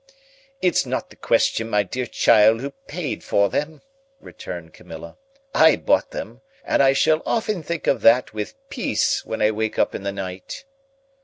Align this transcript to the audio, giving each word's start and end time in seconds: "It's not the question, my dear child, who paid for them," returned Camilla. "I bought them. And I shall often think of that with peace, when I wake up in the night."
"It's 0.63 0.83
not 0.83 1.11
the 1.11 1.15
question, 1.15 1.69
my 1.69 1.83
dear 1.83 2.07
child, 2.07 2.59
who 2.61 2.71
paid 2.87 3.23
for 3.23 3.49
them," 3.49 3.83
returned 4.19 4.73
Camilla. 4.73 5.15
"I 5.53 5.75
bought 5.75 6.09
them. 6.09 6.41
And 6.65 6.81
I 6.81 6.93
shall 6.93 7.21
often 7.23 7.61
think 7.61 7.85
of 7.85 8.01
that 8.01 8.33
with 8.33 8.55
peace, 8.71 9.23
when 9.27 9.43
I 9.43 9.51
wake 9.51 9.77
up 9.77 9.93
in 9.93 10.01
the 10.01 10.11
night." 10.11 10.65